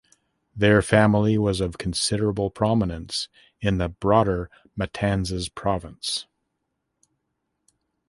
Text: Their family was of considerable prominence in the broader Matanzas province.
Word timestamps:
Their 0.55 0.81
family 0.81 1.37
was 1.37 1.61
of 1.61 1.77
considerable 1.77 2.49
prominence 2.49 3.27
in 3.59 3.77
the 3.77 3.87
broader 3.89 4.49
Matanzas 4.75 5.47
province. 5.47 6.25